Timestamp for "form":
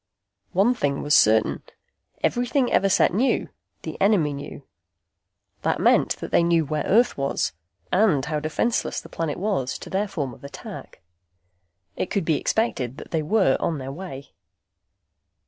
10.07-10.33